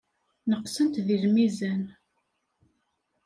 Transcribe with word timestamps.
Neqsent 0.49 0.95
deg 1.07 1.17
lmizan. 1.23 1.83